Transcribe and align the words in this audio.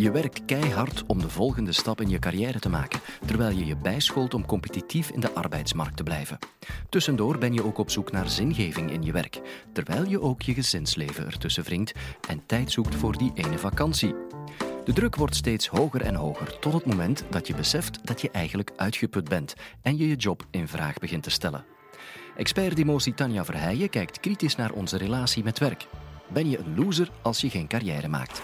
Je 0.00 0.10
werkt 0.10 0.44
keihard 0.44 1.04
om 1.06 1.18
de 1.18 1.28
volgende 1.28 1.72
stap 1.72 2.00
in 2.00 2.08
je 2.08 2.18
carrière 2.18 2.58
te 2.58 2.68
maken, 2.68 3.00
terwijl 3.26 3.56
je 3.56 3.64
je 3.64 3.76
bijscholt 3.76 4.34
om 4.34 4.46
competitief 4.46 5.10
in 5.10 5.20
de 5.20 5.34
arbeidsmarkt 5.34 5.96
te 5.96 6.02
blijven. 6.02 6.38
Tussendoor 6.88 7.38
ben 7.38 7.52
je 7.52 7.64
ook 7.64 7.78
op 7.78 7.90
zoek 7.90 8.12
naar 8.12 8.28
zingeving 8.28 8.90
in 8.90 9.02
je 9.02 9.12
werk, 9.12 9.40
terwijl 9.72 10.08
je 10.08 10.20
ook 10.20 10.42
je 10.42 10.54
gezinsleven 10.54 11.26
ertussen 11.26 11.64
wringt 11.64 11.92
en 12.28 12.46
tijd 12.46 12.70
zoekt 12.72 12.94
voor 12.94 13.16
die 13.16 13.32
ene 13.34 13.58
vakantie. 13.58 14.14
De 14.84 14.92
druk 14.92 15.16
wordt 15.16 15.36
steeds 15.36 15.66
hoger 15.66 16.02
en 16.02 16.14
hoger, 16.14 16.58
tot 16.58 16.72
het 16.72 16.86
moment 16.86 17.24
dat 17.30 17.46
je 17.46 17.54
beseft 17.54 18.06
dat 18.06 18.20
je 18.20 18.30
eigenlijk 18.30 18.70
uitgeput 18.76 19.28
bent 19.28 19.54
en 19.82 19.96
je 19.96 20.08
je 20.08 20.16
job 20.16 20.46
in 20.50 20.68
vraag 20.68 20.98
begint 20.98 21.22
te 21.22 21.30
stellen. 21.30 21.64
Expert 22.36 22.76
Demotie 22.76 23.14
Tanja 23.14 23.44
Verheijen 23.44 23.90
kijkt 23.90 24.20
kritisch 24.20 24.56
naar 24.56 24.72
onze 24.72 24.96
relatie 24.96 25.44
met 25.44 25.58
werk. 25.58 25.86
Ben 26.28 26.50
je 26.50 26.58
een 26.58 26.74
loser 26.76 27.10
als 27.22 27.40
je 27.40 27.50
geen 27.50 27.68
carrière 27.68 28.08
maakt? 28.08 28.42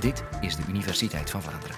Dit 0.00 0.22
is 0.40 0.56
de 0.56 0.62
Universiteit 0.68 1.30
van 1.30 1.42
Vlaanderen. 1.42 1.76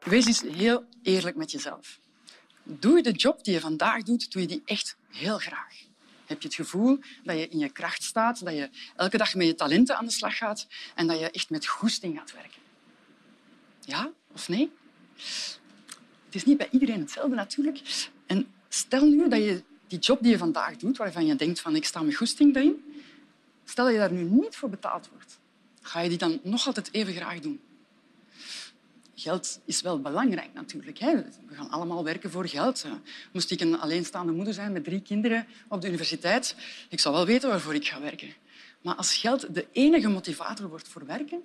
Wees 0.00 0.26
eens 0.26 0.40
heel 0.40 0.84
eerlijk 1.02 1.36
met 1.36 1.50
jezelf. 1.50 1.98
Doe 2.62 2.96
je 2.96 3.02
de 3.02 3.12
job 3.12 3.44
die 3.44 3.54
je 3.54 3.60
vandaag 3.60 4.02
doet, 4.02 4.32
doe 4.32 4.42
je 4.42 4.48
die 4.48 4.62
echt 4.64 4.96
heel 5.10 5.38
graag? 5.38 5.74
Heb 6.26 6.42
je 6.42 6.48
het 6.48 6.56
gevoel 6.56 6.98
dat 7.24 7.38
je 7.38 7.48
in 7.48 7.58
je 7.58 7.68
kracht 7.68 8.02
staat, 8.02 8.44
dat 8.44 8.54
je 8.54 8.70
elke 8.96 9.16
dag 9.16 9.34
met 9.34 9.46
je 9.46 9.54
talenten 9.54 9.96
aan 9.96 10.04
de 10.04 10.12
slag 10.12 10.36
gaat 10.36 10.66
en 10.94 11.06
dat 11.06 11.18
je 11.18 11.30
echt 11.30 11.50
met 11.50 11.66
goesting 11.66 12.18
gaat 12.18 12.32
werken? 12.32 12.62
Ja 13.80 14.12
of 14.32 14.48
nee? 14.48 14.70
Het 16.24 16.34
is 16.34 16.44
niet 16.44 16.58
bij 16.58 16.68
iedereen 16.70 17.00
hetzelfde 17.00 17.34
natuurlijk. 17.34 17.80
En 18.26 18.52
stel 18.68 19.04
nu 19.04 19.28
dat 19.28 19.38
je 19.38 19.62
die 19.88 19.98
job 19.98 20.22
die 20.22 20.30
je 20.30 20.38
vandaag 20.38 20.76
doet, 20.76 20.96
waarvan 20.96 21.26
je 21.26 21.36
denkt 21.36 21.60
van 21.60 21.76
ik 21.76 21.84
sta 21.84 22.00
met 22.00 22.16
goesting 22.16 22.56
erin, 22.56 23.02
stel 23.64 23.84
dat 23.84 23.94
je 23.94 24.00
daar 24.00 24.12
nu 24.12 24.22
niet 24.22 24.56
voor 24.56 24.68
betaald 24.68 25.08
wordt, 25.12 25.38
ga 25.82 26.00
je 26.00 26.08
die 26.08 26.18
dan 26.18 26.40
nog 26.42 26.66
altijd 26.66 26.88
even 26.92 27.14
graag 27.14 27.40
doen? 27.40 27.60
Geld 29.14 29.60
is 29.64 29.80
wel 29.80 30.00
belangrijk 30.00 30.54
natuurlijk. 30.54 30.98
Hè. 30.98 31.14
We 31.46 31.54
gaan 31.54 31.70
allemaal 31.70 32.04
werken 32.04 32.30
voor 32.30 32.48
geld. 32.48 32.84
Moest 33.32 33.50
ik 33.50 33.60
een 33.60 33.80
alleenstaande 33.80 34.32
moeder 34.32 34.54
zijn 34.54 34.72
met 34.72 34.84
drie 34.84 35.02
kinderen 35.02 35.46
op 35.68 35.80
de 35.80 35.88
universiteit, 35.88 36.56
ik 36.88 37.00
zou 37.00 37.14
wel 37.14 37.26
weten 37.26 37.48
waarvoor 37.48 37.74
ik 37.74 37.86
ga 37.86 38.00
werken. 38.00 38.32
Maar 38.82 38.94
als 38.94 39.16
geld 39.16 39.54
de 39.54 39.66
enige 39.72 40.08
motivator 40.08 40.68
wordt 40.68 40.88
voor 40.88 41.06
werken, 41.06 41.42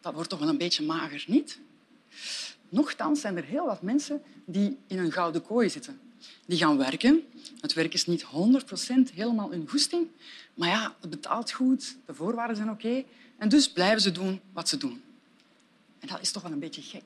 dat 0.00 0.14
wordt 0.14 0.28
toch 0.28 0.38
wel 0.38 0.48
een 0.48 0.58
beetje 0.58 0.84
mager, 0.84 1.24
niet? 1.26 1.60
Nochtans 2.68 3.20
zijn 3.20 3.36
er 3.36 3.44
heel 3.44 3.66
wat 3.66 3.82
mensen 3.82 4.22
die 4.44 4.78
in 4.86 4.98
een 4.98 5.12
gouden 5.12 5.42
kooi 5.42 5.70
zitten. 5.70 6.00
Die 6.46 6.58
gaan 6.58 6.76
werken. 6.76 7.22
Het 7.60 7.72
werk 7.72 7.94
is 7.94 8.06
niet 8.06 8.24
100% 8.24 8.28
helemaal 9.14 9.50
hun 9.50 9.68
goesting. 9.68 10.06
Maar 10.54 10.68
ja, 10.68 10.94
het 11.00 11.10
betaalt 11.10 11.52
goed, 11.52 11.96
de 12.06 12.14
voorwaarden 12.14 12.56
zijn 12.56 12.70
oké. 12.70 13.04
en 13.38 13.48
dus 13.48 13.72
blijven 13.72 14.00
ze 14.00 14.12
doen 14.12 14.40
wat 14.52 14.68
ze 14.68 14.76
doen. 14.76 15.02
En 15.98 16.08
dat 16.08 16.20
is 16.20 16.30
toch 16.30 16.42
wel 16.42 16.52
een 16.52 16.58
beetje 16.58 16.82
gek. 16.82 17.04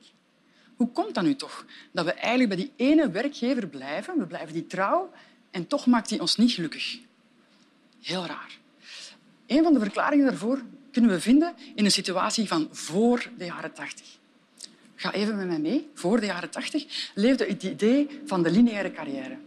Hoe 0.75 0.91
komt 0.91 1.15
dat 1.15 1.23
nu 1.23 1.35
toch? 1.35 1.65
Dat 1.91 2.05
we 2.05 2.13
eigenlijk 2.13 2.49
bij 2.49 2.57
die 2.57 2.71
ene 2.75 3.09
werkgever 3.09 3.67
blijven, 3.67 4.17
we 4.17 4.25
blijven 4.25 4.53
die 4.53 4.67
trouw, 4.67 5.11
en 5.51 5.67
toch 5.67 5.85
maakt 5.85 6.09
die 6.09 6.21
ons 6.21 6.35
niet 6.35 6.51
gelukkig. 6.51 6.99
Heel 8.01 8.25
raar. 8.25 8.57
Een 9.47 9.63
van 9.63 9.73
de 9.73 9.79
verklaringen 9.79 10.25
daarvoor 10.25 10.61
kunnen 10.91 11.11
we 11.11 11.21
vinden 11.21 11.55
in 11.75 11.85
een 11.85 11.91
situatie 11.91 12.47
van 12.47 12.67
voor 12.71 13.29
de 13.37 13.45
jaren 13.45 13.73
tachtig. 13.73 14.19
Ga 15.01 15.13
even 15.13 15.35
met 15.35 15.47
mij 15.47 15.59
mee. 15.59 15.89
Voor 15.93 16.19
de 16.19 16.25
jaren 16.25 16.49
tachtig 16.49 17.11
leefde 17.15 17.45
het 17.45 17.63
idee 17.63 18.07
van 18.25 18.43
de 18.43 18.51
lineaire 18.51 18.91
carrière. 18.91 19.37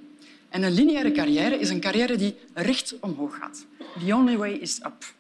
En 0.49 0.63
een 0.63 0.73
lineaire 0.73 1.13
carrière 1.13 1.59
is 1.59 1.69
een 1.69 1.81
carrière 1.81 2.17
die 2.17 2.37
recht 2.55 2.95
omhoog 3.01 3.37
gaat. 3.37 3.65
The 4.07 4.15
only 4.15 4.37
way 4.37 4.53
is 4.53 4.79
up. 4.79 5.15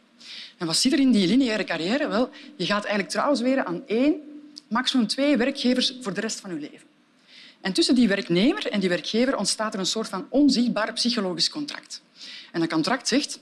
En 0.59 0.67
wat 0.67 0.77
zit 0.77 0.93
er 0.93 0.99
in 0.99 1.13
die 1.13 1.27
lineaire 1.27 1.65
carrière? 1.65 2.09
Wel, 2.09 2.31
je 2.57 2.67
gaat 2.67 2.83
eigenlijk 2.83 3.09
trouw 3.09 3.35
zweren 3.35 3.67
aan 3.67 3.83
één, 3.87 4.15
maximum 4.69 5.07
twee 5.07 5.37
werkgevers 5.37 5.95
voor 6.01 6.15
de 6.15 6.21
rest 6.21 6.41
van 6.41 6.55
je 6.55 6.61
leven. 6.61 6.87
En 7.61 7.73
tussen 7.73 7.95
die 7.95 8.09
werknemer 8.09 8.67
en 8.67 8.81
die 8.81 8.89
werkgever 8.89 9.37
ontstaat 9.37 9.75
er 9.75 9.81
een 9.81 9.87
soort 9.87 10.09
van 10.09 10.27
onzichtbaar 10.29 10.93
psychologisch 10.93 11.51
contract. 11.51 12.03
En 12.53 12.61
dat 12.61 12.69
contract 12.69 13.09
zegt, 13.09 13.39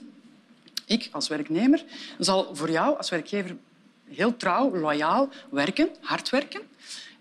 ik 0.85 1.09
als 1.11 1.27
werknemer 1.27 1.83
zal 2.19 2.55
voor 2.55 2.71
jou 2.71 2.97
als 2.97 3.09
werkgever 3.09 3.55
heel 4.09 4.37
trouw, 4.37 4.77
loyaal 4.77 5.29
werken, 5.49 5.89
hard 6.01 6.29
werken. 6.29 6.61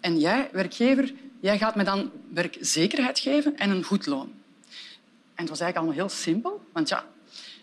En 0.01 0.19
jij, 0.19 0.49
werkgever, 0.53 1.13
jij 1.41 1.59
gaat 1.59 1.75
me 1.75 1.85
dan 1.85 2.11
werkzekerheid 2.33 3.19
geven 3.19 3.57
en 3.57 3.71
een 3.71 3.85
goed 3.85 4.07
loon. 4.07 4.33
En 5.35 5.49
het 5.49 5.49
was 5.49 5.61
eigenlijk 5.61 5.77
allemaal 5.77 5.95
heel 5.95 6.19
simpel, 6.19 6.61
want 6.73 6.89
ja, 6.89 7.07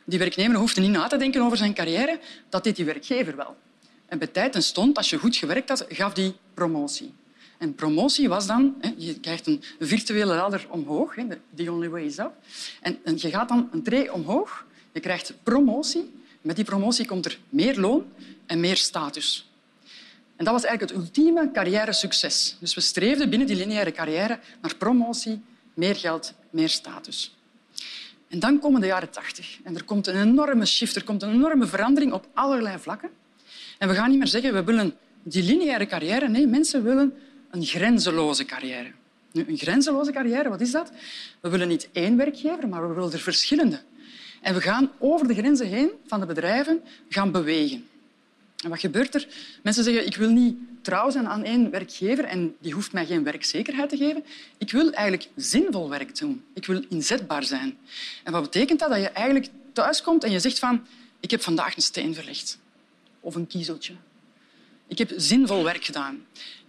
die 0.05 0.19
werknemer 0.19 0.57
hoefde 0.57 0.81
niet 0.81 0.91
na 0.91 1.07
te 1.07 1.17
denken 1.17 1.41
over 1.41 1.57
zijn 1.57 1.73
carrière. 1.73 2.19
Dat 2.49 2.63
deed 2.63 2.75
die 2.75 2.85
werkgever 2.85 3.35
wel. 3.35 3.55
En 4.05 4.17
bij 4.17 4.27
tijd 4.27 4.55
en 4.55 4.63
stond, 4.63 4.97
als 4.97 5.09
je 5.09 5.17
goed 5.17 5.35
gewerkt 5.35 5.69
had, 5.69 5.85
gaf 5.89 6.13
die 6.13 6.35
promotie. 6.53 7.13
En 7.57 7.75
promotie 7.75 8.29
was 8.29 8.47
dan, 8.47 8.75
je 8.97 9.19
krijgt 9.19 9.47
een 9.47 9.63
virtuele 9.79 10.35
ladder 10.35 10.65
omhoog, 10.69 11.15
the 11.55 11.71
only 11.71 11.89
way 11.89 12.03
is 12.03 12.17
up. 12.17 12.31
En 12.81 12.99
je 13.15 13.29
gaat 13.29 13.49
dan 13.49 13.69
een 13.71 13.83
tree 13.83 14.13
omhoog, 14.13 14.65
je 14.91 14.99
krijgt 14.99 15.33
promotie. 15.43 16.17
Met 16.41 16.55
die 16.55 16.65
promotie 16.65 17.05
komt 17.05 17.25
er 17.25 17.39
meer 17.49 17.79
loon 17.79 18.05
en 18.45 18.59
meer 18.59 18.77
status. 18.77 19.49
En 20.35 20.45
dat 20.45 20.53
was 20.53 20.63
eigenlijk 20.63 20.91
het 20.91 21.01
ultieme 21.01 21.51
carrière-succes. 21.51 22.55
Dus 22.59 22.73
we 22.73 22.81
streefden 22.81 23.29
binnen 23.29 23.47
die 23.47 23.55
lineaire 23.55 23.91
carrière 23.91 24.39
naar 24.61 24.75
promotie, 24.75 25.41
meer 25.73 25.95
geld, 25.95 26.33
meer 26.49 26.69
status. 26.69 27.37
En 28.27 28.39
dan 28.39 28.59
komen 28.59 28.81
de 28.81 28.87
jaren 28.87 29.09
tachtig 29.09 29.57
en 29.63 29.75
er 29.75 29.83
komt 29.83 30.07
een 30.07 30.21
enorme 30.21 30.65
shift, 30.65 30.95
er 30.95 31.03
komt 31.03 31.21
een 31.21 31.33
enorme 31.33 31.67
verandering 31.67 32.13
op 32.13 32.27
allerlei 32.33 32.77
vlakken. 32.77 33.09
En 33.77 33.87
we 33.87 33.93
gaan 33.93 34.09
niet 34.09 34.17
meer 34.17 34.27
zeggen 34.27 34.53
we 34.53 34.63
willen 34.63 34.95
die 35.23 35.43
lineaire 35.43 35.85
carrière. 35.85 36.27
Nee, 36.27 36.47
mensen 36.47 36.83
willen 36.83 37.13
een 37.51 37.65
grenzeloze 37.65 38.45
carrière. 38.45 38.91
Een 39.33 39.57
grenzeloze 39.57 40.11
carrière, 40.11 40.49
wat 40.49 40.61
is 40.61 40.71
dat? 40.71 40.91
We 41.39 41.49
willen 41.49 41.67
niet 41.67 41.89
één 41.91 42.17
werkgever, 42.17 42.67
maar 42.67 42.87
we 42.87 42.93
willen 42.93 43.11
er 43.11 43.19
verschillende. 43.19 43.81
En 44.41 44.53
we 44.53 44.61
gaan 44.61 44.91
over 44.97 45.27
de 45.27 45.33
grenzen 45.33 45.67
heen 45.67 45.89
van 46.07 46.19
de 46.19 46.25
bedrijven 46.25 46.81
gaan 47.09 47.31
bewegen. 47.31 47.87
En 48.63 48.69
wat 48.69 48.79
gebeurt 48.79 49.15
er? 49.15 49.27
Mensen 49.63 49.83
zeggen 49.83 50.05
ik 50.05 50.15
wil 50.15 50.29
niet 50.29 50.57
trouw 50.81 51.09
zijn 51.09 51.27
aan 51.27 51.43
één 51.43 51.69
werkgever 51.69 52.23
en 52.23 52.55
die 52.59 52.73
hoeft 52.73 52.93
mij 52.93 53.05
geen 53.05 53.23
werkzekerheid 53.23 53.89
te 53.89 53.97
geven. 53.97 54.25
Ik 54.57 54.71
wil 54.71 54.91
eigenlijk 54.91 55.29
zinvol 55.35 55.89
werk 55.89 56.17
doen. 56.17 56.43
Ik 56.53 56.65
wil 56.65 56.83
inzetbaar 56.89 57.43
zijn. 57.43 57.77
En 58.23 58.31
wat 58.31 58.41
betekent 58.41 58.79
dat? 58.79 58.89
Dat 58.89 58.99
je 58.99 59.09
eigenlijk 59.09 59.47
thuiskomt 59.73 60.23
en 60.23 60.31
je 60.31 60.39
zegt 60.39 60.59
van 60.59 60.85
ik 61.19 61.31
heb 61.31 61.41
vandaag 61.41 61.75
een 61.75 61.81
steen 61.81 62.15
verlegd. 62.15 62.57
Of 63.19 63.35
een 63.35 63.47
kiezeltje. 63.47 63.93
Ik 64.87 64.97
heb 64.97 65.11
zinvol 65.15 65.63
werk 65.63 65.85
gedaan. 65.85 66.25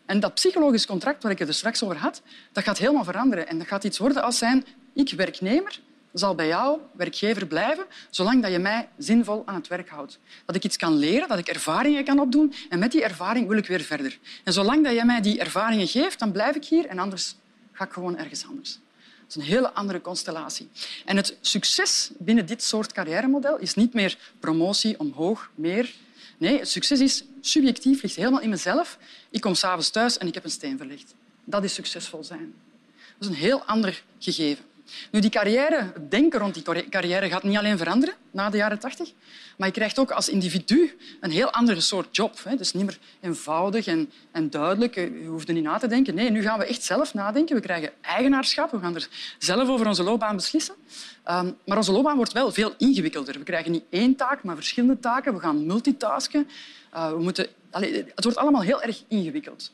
En 0.07 0.21
dat 0.21 0.35
psychologisch 0.35 0.87
contract 0.87 1.23
waar 1.23 1.33
ik 1.33 1.39
het 1.39 1.49
er 1.49 1.55
straks 1.55 1.83
over 1.83 1.97
had, 1.97 2.23
dat 2.53 2.65
gaat 2.65 2.79
helemaal 2.79 3.05
veranderen. 3.05 3.49
En 3.49 3.59
dat 3.59 3.67
gaat 3.67 3.85
iets 3.85 3.99
worden 3.99 4.23
als 4.23 4.39
zijn 4.39 4.65
ik 4.93 5.13
werknemer 5.13 5.81
zal 6.13 6.35
bij 6.35 6.47
jou 6.47 6.81
werkgever 6.93 7.47
blijven 7.47 7.85
zolang 8.11 8.43
dat 8.43 8.53
je 8.53 8.59
mij 8.59 8.89
zinvol 8.99 9.43
aan 9.47 9.55
het 9.55 9.69
werk 9.69 9.89
houdt. 9.89 10.19
Dat 10.45 10.57
ik 10.57 10.65
iets 10.65 10.77
kan 10.77 10.97
leren, 10.97 11.29
dat 11.29 11.39
ik 11.39 11.49
ervaringen 11.49 12.05
kan 12.05 12.21
opdoen 12.21 12.55
en 12.69 12.79
met 12.79 12.93
die 12.93 13.03
ervaring 13.03 13.49
wil 13.49 13.57
ik 13.57 13.67
weer 13.67 13.81
verder. 13.81 14.19
En 14.45 14.53
zolang 14.53 14.85
dat 14.85 14.95
je 14.95 15.05
mij 15.05 15.21
die 15.21 15.41
ervaringen 15.41 15.89
geeft, 15.89 16.19
dan 16.19 16.33
blijf 16.33 16.57
ik 16.57 16.65
hier 16.65 16.87
en 16.87 16.99
anders 16.99 17.35
ga 17.73 17.85
ik 17.85 17.93
gewoon 17.93 18.17
ergens 18.19 18.47
anders. 18.47 18.79
Dat 19.21 19.29
is 19.29 19.37
een 19.37 19.55
hele 19.55 19.73
andere 19.73 20.01
constellatie. 20.01 20.69
En 21.05 21.17
het 21.17 21.37
succes 21.41 22.11
binnen 22.19 22.47
dit 22.47 22.63
soort 22.63 22.93
carrièremodel 22.93 23.59
is 23.59 23.75
niet 23.75 23.95
meer 23.95 24.19
promotie, 24.41 24.99
omhoog, 24.99 25.51
meer. 25.55 25.95
Nee, 26.39 26.59
het 26.59 26.69
succes 26.69 27.01
is 27.01 27.25
subjectief, 27.41 28.03
ligt 28.03 28.17
helemaal 28.17 28.41
in 28.41 28.49
mezelf. 28.49 28.99
Ik 29.31 29.41
kom 29.41 29.55
s'avonds 29.55 29.91
thuis 29.91 30.19
en 30.19 30.27
ik 30.27 30.35
heb 30.35 30.45
een 30.45 30.51
steen 30.51 30.77
verlegd. 30.77 31.15
Dat 31.45 31.65
is 31.65 31.75
succesvol 31.75 32.25
zijn. 32.25 32.55
Dat 33.19 33.29
is 33.29 33.37
een 33.37 33.43
heel 33.43 33.65
ander 33.65 34.03
gegeven. 34.19 34.65
Nu, 35.11 35.21
die 35.21 35.31
carrière, 35.31 35.91
het 35.95 36.11
denken 36.11 36.39
rond 36.39 36.55
die 36.55 36.89
carrière 36.89 37.29
gaat 37.29 37.43
niet 37.43 37.57
alleen 37.57 37.79
veranderen 37.79 38.15
na 38.31 38.51
de 38.51 38.57
jaren 38.57 38.79
tachtig, 38.79 39.13
maar 39.57 39.69
je 39.69 39.75
krijgt 39.75 39.99
ook 39.99 40.11
als 40.11 40.29
individu 40.29 40.97
een 41.21 41.31
heel 41.31 41.51
andere 41.51 41.81
soort 41.81 42.17
job. 42.17 42.39
Het 42.45 42.61
is 42.61 42.73
niet 42.73 42.85
meer 42.85 42.99
eenvoudig 43.21 43.87
en, 43.87 44.11
en 44.31 44.51
duidelijk. 44.51 44.95
Je 44.95 45.25
hoeft 45.27 45.49
er 45.49 45.55
niet 45.55 45.63
na 45.63 45.79
te 45.79 45.87
denken. 45.87 46.15
Nee, 46.15 46.31
nu 46.31 46.43
gaan 46.43 46.59
we 46.59 46.65
echt 46.65 46.83
zelf 46.83 47.15
nadenken. 47.15 47.55
We 47.57 47.63
krijgen 47.63 47.91
eigenaarschap. 48.01 48.71
We 48.71 48.79
gaan 48.79 48.95
er 48.95 49.09
zelf 49.39 49.69
over 49.69 49.87
onze 49.87 50.03
loopbaan 50.03 50.37
beslissen. 50.37 50.75
Um, 51.29 51.57
maar 51.67 51.77
onze 51.77 51.93
loopbaan 51.93 52.17
wordt 52.17 52.33
wel 52.33 52.53
veel 52.53 52.75
ingewikkelder. 52.79 53.39
We 53.39 53.45
krijgen 53.45 53.73
niet 53.73 53.85
één 53.91 54.17
taak, 54.17 54.43
maar 54.43 54.55
verschillende 54.55 54.99
taken. 54.99 55.35
We 55.35 55.41
gaan 55.41 55.67
multitasken. 55.67 56.49
Uh, 56.95 57.11
we 57.11 57.23
moeten... 57.23 57.47
Het 57.71 58.25
wordt 58.25 58.39
allemaal 58.39 58.63
heel 58.63 58.83
erg 58.83 59.03
ingewikkeld. 59.09 59.73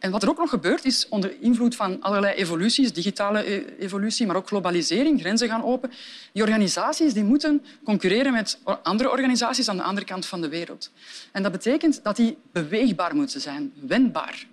En 0.00 0.10
wat 0.10 0.22
er 0.22 0.28
ook 0.28 0.38
nog 0.38 0.50
gebeurt, 0.50 0.84
is 0.84 1.08
onder 1.08 1.34
invloed 1.40 1.76
van 1.76 2.02
allerlei 2.02 2.34
evoluties, 2.34 2.92
digitale 2.92 3.50
e-, 3.50 3.64
evolutie, 3.78 4.26
maar 4.26 4.36
ook 4.36 4.46
globalisering, 4.46 5.20
grenzen 5.20 5.48
gaan 5.48 5.64
open. 5.64 5.90
Die 6.32 6.42
organisaties 6.42 7.12
die 7.12 7.24
moeten 7.24 7.64
concurreren 7.84 8.32
met 8.32 8.58
andere 8.82 9.10
organisaties 9.10 9.68
aan 9.68 9.76
de 9.76 9.82
andere 9.82 10.06
kant 10.06 10.26
van 10.26 10.40
de 10.40 10.48
wereld. 10.48 10.90
En 11.32 11.42
dat 11.42 11.52
betekent 11.52 12.00
dat 12.02 12.16
die 12.16 12.36
beweegbaar 12.52 13.14
moeten 13.14 13.40
zijn, 13.40 13.72
wendbaar. 13.86 14.46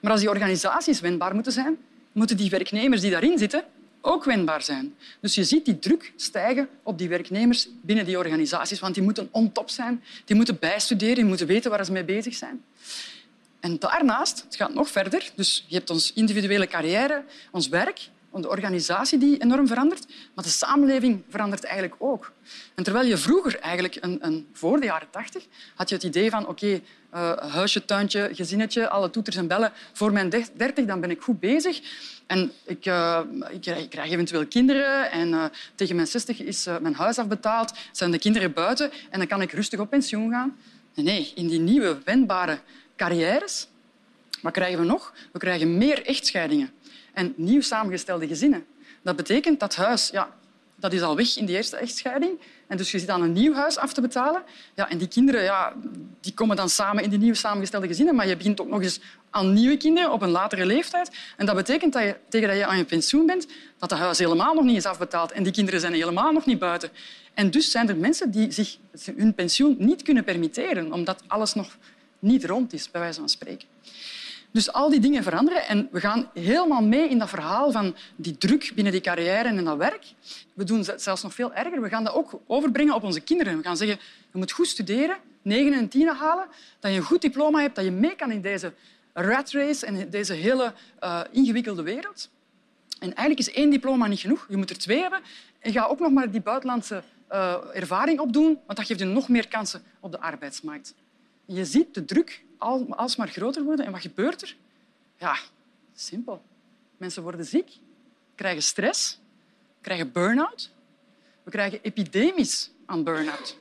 Maar 0.00 0.10
als 0.10 0.20
die 0.20 0.30
organisaties 0.30 1.00
wendbaar 1.00 1.34
moeten 1.34 1.52
zijn, 1.52 1.78
moeten 2.12 2.36
die 2.36 2.50
werknemers 2.50 3.00
die 3.00 3.10
daarin 3.10 3.38
zitten 3.38 3.64
ook 4.00 4.24
wendbaar 4.24 4.62
zijn. 4.62 4.94
Dus 5.20 5.34
je 5.34 5.44
ziet 5.44 5.64
die 5.64 5.78
druk 5.78 6.12
stijgen 6.16 6.68
op 6.82 6.98
die 6.98 7.08
werknemers 7.08 7.68
binnen 7.82 8.04
die 8.04 8.18
organisaties, 8.18 8.80
want 8.80 8.94
die 8.94 9.02
moeten 9.02 9.28
on 9.30 9.52
top 9.52 9.70
zijn, 9.70 10.02
die 10.24 10.36
moeten 10.36 10.58
bijstuderen, 10.58 11.14
die 11.14 11.24
moeten 11.24 11.46
weten 11.46 11.70
waar 11.70 11.84
ze 11.84 11.92
mee 11.92 12.04
bezig 12.04 12.34
zijn. 12.34 12.62
En 13.60 13.78
daarnaast, 13.78 14.42
het 14.42 14.56
gaat 14.56 14.74
nog 14.74 14.88
verder, 14.88 15.30
dus 15.34 15.64
je 15.68 15.74
hebt 15.74 15.90
ons 15.90 16.12
individuele 16.12 16.66
carrière, 16.66 17.24
ons 17.50 17.68
werk, 17.68 18.10
de 18.32 18.48
organisatie 18.48 19.18
die 19.18 19.42
enorm 19.42 19.66
verandert, 19.66 20.06
maar 20.34 20.44
de 20.44 20.50
samenleving 20.50 21.22
verandert 21.28 21.64
eigenlijk 21.64 21.94
ook. 21.98 22.32
En 22.74 22.84
terwijl 22.84 23.06
je 23.06 23.16
vroeger, 23.16 23.58
eigenlijk 23.58 23.98
een, 24.00 24.18
een 24.20 24.48
voor 24.52 24.80
de 24.80 24.86
jaren 24.86 25.10
tachtig, 25.10 25.46
had 25.74 25.88
je 25.88 25.94
het 25.94 26.04
idee 26.04 26.30
van 26.30 26.46
oké, 26.46 26.80
uh, 27.14 27.36
huisje, 27.36 27.84
tuintje, 27.84 28.30
gezinnetje, 28.32 28.88
alle 28.88 29.10
toeters 29.10 29.36
en 29.36 29.46
bellen. 29.46 29.72
Voor 29.92 30.12
mijn 30.12 30.28
dertig 30.56 30.84
dan 30.84 31.00
ben 31.00 31.10
ik 31.10 31.20
goed 31.20 31.40
bezig. 31.40 31.80
En 32.26 32.52
ik, 32.64 32.86
uh, 32.86 33.20
ik, 33.50 33.90
krijg 33.90 34.10
eventueel 34.10 34.46
kinderen 34.46 35.10
en 35.10 35.28
uh, 35.28 35.44
tegen 35.74 35.94
mijn 35.94 36.06
zestig 36.06 36.40
is 36.40 36.66
mijn 36.80 36.94
huis 36.94 37.18
afbetaald, 37.18 37.72
zijn 37.92 38.10
de 38.10 38.18
kinderen 38.18 38.52
buiten 38.52 38.90
en 39.10 39.18
dan 39.18 39.28
kan 39.28 39.42
ik 39.42 39.52
rustig 39.52 39.80
op 39.80 39.90
pensioen 39.90 40.30
gaan. 40.30 40.56
Nee, 40.94 41.32
in 41.34 41.48
die 41.48 41.60
nieuwe, 41.60 41.98
wendbare 42.04 42.60
carrières, 43.00 43.68
wat 44.42 44.52
krijgen 44.52 44.78
we 44.78 44.84
nog? 44.84 45.12
We 45.32 45.38
krijgen 45.38 45.78
meer 45.78 46.06
echtscheidingen 46.06 46.70
en 47.12 47.32
nieuw 47.36 47.60
samengestelde 47.60 48.26
gezinnen. 48.26 48.66
Dat 49.02 49.16
betekent 49.16 49.60
dat 49.60 49.74
huis 49.74 50.10
ja, 50.12 50.36
dat 50.76 50.92
is 50.92 51.02
al 51.02 51.16
weg 51.16 51.36
in 51.36 51.46
die 51.46 51.56
eerste 51.56 51.76
echtscheiding. 51.76 52.40
En 52.66 52.76
dus 52.76 52.90
je 52.90 52.98
zit 52.98 53.08
aan 53.08 53.22
een 53.22 53.32
nieuw 53.32 53.54
huis 53.54 53.78
af 53.78 53.92
te 53.92 54.00
betalen. 54.00 54.42
Ja, 54.74 54.90
en 54.90 54.98
die 54.98 55.08
kinderen 55.08 55.42
ja, 55.42 55.72
die 56.20 56.34
komen 56.34 56.56
dan 56.56 56.68
samen 56.68 57.02
in 57.02 57.10
die 57.10 57.18
nieuw 57.18 57.34
samengestelde 57.34 57.86
gezinnen, 57.86 58.14
maar 58.14 58.28
je 58.28 58.36
begint 58.36 58.60
ook 58.60 58.68
nog 58.68 58.82
eens 58.82 59.00
aan 59.30 59.52
nieuwe 59.52 59.76
kinderen 59.76 60.12
op 60.12 60.22
een 60.22 60.30
latere 60.30 60.66
leeftijd. 60.66 61.10
En 61.36 61.46
dat 61.46 61.54
betekent 61.54 61.92
dat 61.92 62.02
je 62.02 62.16
tegen 62.28 62.48
dat 62.48 62.56
je 62.56 62.66
aan 62.66 62.76
je 62.76 62.84
pensioen 62.84 63.26
bent, 63.26 63.46
dat 63.78 63.90
het 63.90 63.98
huis 63.98 64.18
helemaal 64.18 64.54
nog 64.54 64.64
niet 64.64 64.76
is 64.76 64.86
afbetaald 64.86 65.32
en 65.32 65.42
die 65.42 65.52
kinderen 65.52 65.80
zijn 65.80 65.92
helemaal 65.92 66.32
nog 66.32 66.46
niet 66.46 66.58
buiten. 66.58 66.90
En 67.34 67.50
dus 67.50 67.70
zijn 67.70 67.88
er 67.88 67.96
mensen 67.96 68.30
die 68.30 68.52
zich 68.52 68.76
hun 69.16 69.34
pensioen 69.34 69.76
niet 69.78 70.02
kunnen 70.02 70.24
permitteren, 70.24 70.92
omdat 70.92 71.22
alles 71.26 71.54
nog 71.54 71.76
niet 72.20 72.44
rond 72.44 72.72
is, 72.72 72.90
bij 72.90 73.00
wijze 73.00 73.18
van 73.18 73.28
spreken. 73.28 73.68
Dus 74.52 74.72
al 74.72 74.90
die 74.90 75.00
dingen 75.00 75.22
veranderen 75.22 75.66
en 75.66 75.88
we 75.90 76.00
gaan 76.00 76.30
helemaal 76.34 76.82
mee 76.82 77.08
in 77.08 77.18
dat 77.18 77.28
verhaal 77.28 77.72
van 77.72 77.96
die 78.16 78.38
druk 78.38 78.72
binnen 78.74 78.92
die 78.92 79.00
carrière 79.00 79.48
en 79.48 79.64
dat 79.64 79.76
werk. 79.76 80.04
We 80.54 80.64
doen 80.64 80.78
het 80.78 81.02
zelfs 81.02 81.22
nog 81.22 81.34
veel 81.34 81.52
erger. 81.52 81.80
We 81.80 81.88
gaan 81.88 82.04
dat 82.04 82.14
ook 82.14 82.40
overbrengen 82.46 82.94
op 82.94 83.02
onze 83.02 83.20
kinderen. 83.20 83.56
We 83.56 83.62
gaan 83.62 83.76
zeggen, 83.76 83.98
je 84.32 84.38
moet 84.38 84.52
goed 84.52 84.66
studeren, 84.66 85.16
negen 85.42 85.72
en 85.72 85.88
tien 85.88 86.08
halen, 86.08 86.46
dat 86.80 86.90
je 86.90 86.96
een 86.96 87.02
goed 87.02 87.20
diploma 87.20 87.60
hebt, 87.60 87.74
dat 87.74 87.84
je 87.84 87.90
mee 87.90 88.16
kan 88.16 88.30
in 88.30 88.40
deze 88.40 88.72
rat 89.12 89.50
race 89.50 89.86
en 89.86 90.10
deze 90.10 90.32
hele 90.32 90.72
uh, 91.00 91.20
ingewikkelde 91.30 91.82
wereld. 91.82 92.30
En 92.98 93.14
eigenlijk 93.14 93.38
is 93.38 93.52
één 93.52 93.70
diploma 93.70 94.06
niet 94.06 94.20
genoeg. 94.20 94.46
Je 94.48 94.56
moet 94.56 94.70
er 94.70 94.78
twee 94.78 95.00
hebben. 95.00 95.20
En 95.58 95.72
ga 95.72 95.84
ook 95.84 95.98
nog 95.98 96.10
maar 96.10 96.30
die 96.30 96.40
buitenlandse 96.40 97.02
uh, 97.32 97.54
ervaring 97.72 98.20
opdoen, 98.20 98.58
want 98.66 98.78
dat 98.78 98.86
geeft 98.86 99.00
je 99.00 99.06
nog 99.06 99.28
meer 99.28 99.48
kansen 99.48 99.82
op 100.00 100.12
de 100.12 100.20
arbeidsmarkt. 100.20 100.94
Je 101.52 101.64
ziet 101.64 101.94
de 101.94 102.04
druk 102.04 102.44
alsmaar 102.88 103.28
groter 103.28 103.62
worden. 103.62 103.86
En 103.86 103.92
wat 103.92 104.00
gebeurt 104.00 104.42
er? 104.42 104.56
Ja, 105.16 105.38
simpel. 105.94 106.42
Mensen 106.96 107.22
worden 107.22 107.46
ziek, 107.46 107.78
krijgen 108.34 108.62
stress, 108.62 109.18
krijgen 109.80 110.12
burn-out. 110.12 110.70
We 111.42 111.50
krijgen 111.50 111.82
epidemisch 111.82 112.70
aan 112.86 113.04
burn-out. 113.04 113.58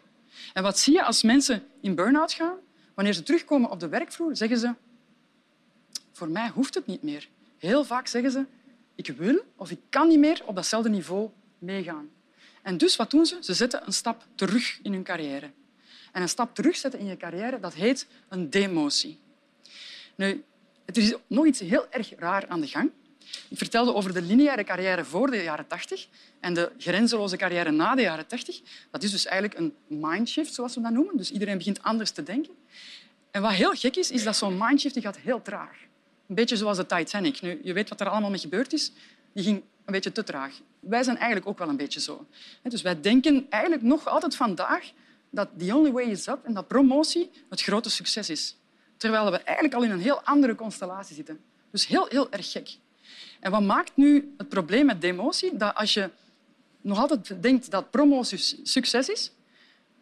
En 0.54 0.64
wat 0.64 0.80
zie 0.80 0.94
je 0.94 1.04
als 1.04 1.24
mensen 1.24 1.64
in 1.82 1.96
burn-out 1.96 2.34
gaan? 2.34 2.58
Wanneer 2.94 3.14
ze 3.14 3.24
terugkomen 3.24 3.70
op 3.70 3.80
de 3.80 3.88
werkvloer, 3.88 4.36
zeggen 4.36 4.58
ze 4.58 4.74
voor 6.12 6.30
mij 6.30 6.50
hoeft 6.50 6.74
het 6.74 6.86
niet 6.86 7.04
meer. 7.04 7.28
Heel 7.58 7.84
vaak 7.84 8.08
zeggen 8.08 8.32
ze 8.32 8.46
ik 8.96 9.08
wil 9.08 9.44
of 9.56 9.72
ik 9.72 9.80
kan 9.90 10.08
niet 10.08 10.20
meer 10.20 10.42
op 10.46 10.56
datzelfde 10.56 10.90
niveau 10.90 11.30
meegaan. 11.58 12.10
En 12.62 12.78
dus 12.78 12.96
wat 12.96 13.12
doen 13.12 13.26
ze? 13.26 13.38
Ze 13.42 13.54
zetten 13.54 13.82
een 13.86 13.94
stap 13.94 14.26
terug 14.36 14.80
in 14.82 14.94
hun 14.94 15.04
carrière. 15.04 15.52
En 16.12 16.22
een 16.22 16.30
stap 16.30 16.56
terugzetten 16.56 17.00
in 17.00 17.06
je 17.06 17.18
carrière, 17.18 17.60
dat 17.60 17.74
heet 17.74 18.08
een 18.30 18.50
demotie. 18.50 19.20
Nu, 20.16 20.44
er 20.86 20.98
is 20.98 21.14
nog 21.28 21.46
iets 21.46 21.60
heel 21.60 21.86
erg 21.90 22.14
raar 22.18 22.48
aan 22.48 22.62
de 22.62 22.68
gang. 22.68 22.92
Ik 23.50 23.58
vertelde 23.58 23.94
over 23.94 24.14
de 24.14 24.22
lineaire 24.22 24.64
carrière 24.64 25.06
voor 25.06 25.32
de 25.32 25.44
jaren 25.44 25.68
80 25.68 26.08
en 26.40 26.54
de 26.54 26.72
grenzeloze 26.78 27.38
carrière 27.38 27.72
na 27.72 27.96
de 27.96 28.02
jaren 28.02 28.28
80. 28.28 28.62
Dat 28.92 29.04
is 29.04 29.12
dus 29.12 29.26
eigenlijk 29.26 29.60
een 29.60 30.00
mindshift, 30.00 30.54
zoals 30.54 30.76
we 30.76 30.82
dat 30.82 30.92
noemen. 30.92 31.18
Dus 31.18 31.32
iedereen 31.32 31.58
begint 31.58 31.84
anders 31.84 32.12
te 32.12 32.24
denken. 32.24 32.54
En 33.32 33.42
wat 33.42 33.52
heel 33.52 33.74
gek 33.74 33.96
is, 33.96 34.12
is 34.12 34.24
dat 34.24 34.36
zo'n 34.36 34.58
mindshift 34.58 34.94
die 34.94 35.04
gaat 35.04 35.18
heel 35.18 35.42
traag. 35.42 35.78
Een 36.28 36.36
beetje 36.36 36.58
zoals 36.58 36.78
de 36.78 36.86
Titanic. 36.86 37.42
Nu, 37.42 37.60
je 37.64 37.74
weet 37.74 37.90
wat 37.90 38.02
er 38.02 38.10
allemaal 38.10 38.30
mee 38.30 38.40
gebeurd 38.40 38.74
is. 38.74 38.92
Die 39.34 39.44
ging 39.44 39.58
een 39.86 39.94
beetje 39.94 40.12
te 40.12 40.24
traag. 40.24 40.54
Wij 40.80 41.04
zijn 41.04 41.18
eigenlijk 41.18 41.48
ook 41.48 41.58
wel 41.58 41.70
een 41.70 41.78
beetje 41.78 42.00
zo. 42.00 42.26
Dus 42.62 42.82
wij 42.82 43.02
denken 43.02 43.46
eigenlijk 43.50 43.84
nog 43.84 44.08
altijd 44.08 44.36
vandaag 44.36 44.92
dat 45.30 45.50
the 45.58 45.76
only 45.76 45.92
way 45.92 46.04
is 46.04 46.28
up 46.28 46.40
en 46.44 46.54
dat 46.54 46.68
promotie 46.68 47.30
het 47.50 47.62
grote 47.62 47.90
succes 47.90 48.30
is. 48.30 48.58
Terwijl 48.98 49.32
we 49.32 49.38
eigenlijk 49.38 49.76
al 49.76 49.84
in 49.84 49.92
een 49.92 50.00
heel 50.00 50.22
andere 50.22 50.56
constellatie 50.56 51.16
zitten. 51.16 51.40
Dus 51.72 51.88
heel, 51.88 52.06
heel 52.10 52.32
erg 52.32 52.52
gek. 52.52 52.78
En 53.40 53.52
wat 53.52 53.62
maakt 53.62 53.92
nu 53.96 54.34
het 54.38 54.50
probleem 54.50 54.86
met 54.86 55.02
demotie? 55.02 55.58
Dat 55.58 55.76
als 55.76 55.94
je 55.94 56.10
nog 56.82 56.98
altijd 56.98 57.42
denkt 57.42 57.72
dat 57.72 57.92
promotie 57.92 58.38
succes 58.64 59.10
is, 59.10 59.32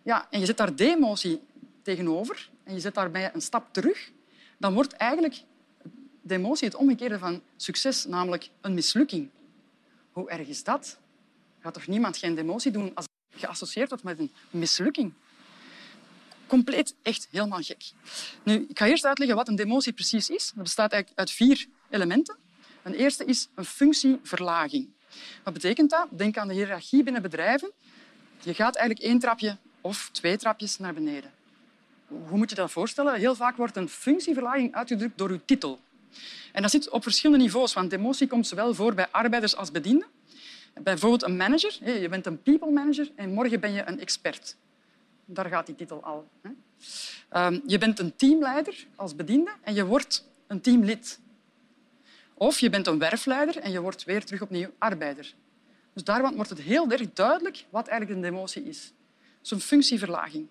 ja, 0.03 0.27
en 0.29 0.39
je 0.39 0.45
zet 0.45 0.57
daar 0.57 0.75
demotie 0.75 1.41
tegenover 1.81 2.49
en 2.63 2.73
je 2.73 2.79
zet 2.79 2.93
daarbij 2.93 3.33
een 3.33 3.41
stap 3.41 3.73
terug, 3.73 4.11
dan 4.57 4.73
wordt 4.73 4.93
eigenlijk 4.93 5.41
demotie 6.21 6.67
het 6.67 6.77
omgekeerde 6.77 7.19
van 7.19 7.41
succes, 7.55 8.05
namelijk 8.05 8.49
een 8.61 8.73
mislukking. 8.73 9.29
Hoe 10.11 10.29
erg 10.29 10.47
is 10.47 10.63
dat? 10.63 10.97
Gaat 11.59 11.73
toch 11.73 11.87
niemand 11.87 12.17
geen 12.17 12.35
demotie 12.35 12.71
doen 12.71 12.91
als 12.95 13.05
geassocieerd 13.39 13.89
wordt 13.89 14.03
met 14.03 14.19
een 14.19 14.31
mislukking. 14.49 15.13
Compleet 16.47 16.95
echt 17.01 17.27
helemaal 17.31 17.61
gek. 17.61 17.91
Nu, 18.43 18.65
ik 18.69 18.77
ga 18.77 18.87
eerst 18.87 19.05
uitleggen 19.05 19.35
wat 19.37 19.47
een 19.47 19.55
demotie 19.55 19.93
precies 19.93 20.29
is. 20.29 20.51
Dat 20.55 20.63
bestaat 20.63 20.91
eigenlijk 20.91 21.19
uit 21.19 21.31
vier 21.31 21.65
elementen. 21.89 22.37
Een 22.83 22.93
eerste 22.93 23.25
is 23.25 23.47
een 23.55 23.65
functieverlaging. 23.65 24.89
Wat 25.43 25.53
betekent 25.53 25.89
dat? 25.89 26.07
Denk 26.09 26.37
aan 26.37 26.47
de 26.47 26.53
hiërarchie 26.53 27.03
binnen 27.03 27.21
bedrijven. 27.21 27.71
Je 28.43 28.53
gaat 28.53 28.75
eigenlijk 28.75 29.09
één 29.09 29.19
trapje 29.19 29.57
of 29.81 30.09
twee 30.11 30.37
trapjes 30.37 30.77
naar 30.77 30.93
beneden. 30.93 31.31
Hoe 32.07 32.37
moet 32.37 32.49
je 32.49 32.55
dat 32.55 32.71
voorstellen? 32.71 33.15
Heel 33.15 33.35
vaak 33.35 33.57
wordt 33.57 33.75
een 33.75 33.89
functieverlaging 33.89 34.75
uitgedrukt 34.75 35.17
door 35.17 35.29
uw 35.29 35.39
titel. 35.45 35.79
En 36.51 36.61
dat 36.61 36.71
zit 36.71 36.89
op 36.89 37.03
verschillende 37.03 37.43
niveaus, 37.43 37.73
want 37.73 37.89
demotie 37.89 38.27
komt 38.27 38.47
zowel 38.47 38.73
voor 38.73 38.93
bij 38.93 39.07
arbeiders 39.11 39.55
als 39.55 39.71
bedienden. 39.71 40.07
Bijvoorbeeld 40.83 41.23
een 41.23 41.37
manager. 41.37 41.99
Je 42.01 42.09
bent 42.09 42.25
een 42.25 42.41
people 42.41 42.71
manager 42.71 43.11
en 43.15 43.33
morgen 43.33 43.59
ben 43.59 43.71
je 43.71 43.83
een 43.85 43.99
expert. 43.99 44.55
Daar 45.25 45.45
gaat 45.45 45.65
die 45.65 45.75
titel 45.75 46.03
al. 46.03 46.27
Ehm, 47.29 47.59
je 47.65 47.77
bent 47.77 47.99
een 47.99 48.15
teamleider 48.15 48.87
als 48.95 49.15
bediende 49.15 49.51
en 49.61 49.73
je 49.73 49.85
wordt 49.85 50.27
een 50.47 50.61
teamlid. 50.61 51.19
Of 52.33 52.59
je 52.59 52.69
bent 52.69 52.87
een 52.87 52.99
werfleider 52.99 53.57
en 53.57 53.71
je 53.71 53.81
wordt 53.81 54.03
weer 54.03 54.25
terug 54.25 54.41
opnieuw 54.41 54.69
arbeider. 54.77 55.33
Dus 55.93 56.03
daarvan 56.03 56.35
wordt 56.35 56.49
het 56.49 56.61
heel 56.61 56.91
erg 56.91 57.13
duidelijk 57.13 57.65
wat 57.69 57.87
eigenlijk 57.87 58.19
een 58.19 58.31
demotie 58.31 58.63
is. 58.63 58.93
Zo'n 59.41 59.59
functieverlaging. 59.59 60.47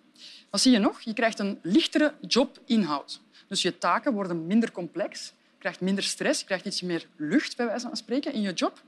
Wat 0.50 0.60
zie 0.60 0.72
je 0.72 0.78
nog? 0.78 1.00
Je 1.00 1.12
krijgt 1.12 1.38
een 1.38 1.58
lichtere 1.62 2.14
jobinhoud. 2.20 3.20
Dus 3.46 3.62
je 3.62 3.78
taken 3.78 4.12
worden 4.12 4.46
minder 4.46 4.72
complex 4.72 5.32
krijgt 5.58 5.80
minder 5.80 6.04
stress, 6.04 6.40
je 6.40 6.46
krijgt 6.46 6.66
iets 6.66 6.82
meer 6.82 7.06
lucht, 7.16 7.56
bij 7.56 7.66
wijze 7.66 7.86
van 7.86 7.96
spreken, 7.96 8.32
in 8.32 8.40
je 8.40 8.52
job. 8.52 8.82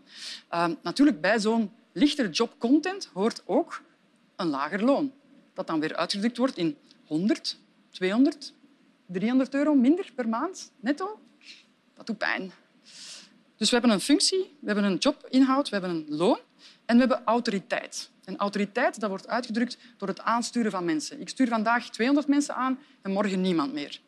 Uh, 0.51 0.69
natuurlijk, 0.83 1.21
bij 1.21 1.41
zo'n 1.41 1.73
lichtere 1.93 2.31
jobcontent 2.31 3.11
hoort 3.13 3.43
ook 3.47 3.83
een 4.37 4.47
lager 4.47 4.85
loon. 4.85 5.13
Dat 5.55 5.67
dan 5.67 5.81
weer 5.81 5.97
uitgedrukt 5.97 6.37
wordt 6.37 6.57
in 6.57 6.77
100, 7.07 7.59
200, 7.91 8.53
300 9.07 9.55
euro 9.55 9.75
minder 9.75 10.13
per 10.15 10.29
maand 10.29 10.73
netto. 10.81 11.21
Dat 11.95 12.07
doet 12.07 12.19
pijn. 12.19 12.53
Dus 13.57 13.71
we 13.71 13.77
hebben 13.77 13.91
een 13.91 14.01
functie, 14.01 14.57
we 14.61 14.67
hebben 14.67 14.85
een 14.85 14.97
jobinhoud, 14.97 15.69
we 15.69 15.77
hebben 15.77 15.97
een 15.97 16.17
loon 16.17 16.39
en 16.85 16.95
we 16.95 17.01
hebben 17.01 17.23
autoriteit. 17.25 18.11
En 18.25 18.37
autoriteit 18.37 19.01
dat 19.01 19.09
wordt 19.09 19.29
uitgedrukt 19.29 19.79
door 19.97 20.09
het 20.09 20.21
aansturen 20.21 20.71
van 20.71 20.85
mensen. 20.85 21.21
Ik 21.21 21.29
stuur 21.29 21.49
vandaag 21.49 21.91
200 21.91 22.29
mensen 22.29 22.55
aan 22.55 22.79
en 23.03 23.11
morgen 23.11 23.41
niemand 23.41 23.73
meer 23.73 24.01